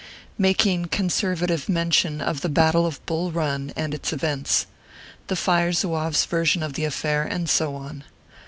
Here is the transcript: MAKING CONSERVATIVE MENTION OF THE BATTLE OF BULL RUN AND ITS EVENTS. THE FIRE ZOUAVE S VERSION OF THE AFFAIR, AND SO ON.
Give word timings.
MAKING 0.39 0.85
CONSERVATIVE 0.85 1.69
MENTION 1.69 2.21
OF 2.21 2.41
THE 2.41 2.49
BATTLE 2.49 2.87
OF 2.87 3.05
BULL 3.05 3.31
RUN 3.33 3.71
AND 3.75 3.93
ITS 3.93 4.11
EVENTS. 4.11 4.65
THE 5.27 5.35
FIRE 5.35 5.73
ZOUAVE 5.73 6.15
S 6.15 6.25
VERSION 6.25 6.63
OF 6.63 6.73
THE 6.73 6.85
AFFAIR, 6.85 7.21
AND 7.21 7.47
SO 7.47 7.75
ON. 7.75 8.03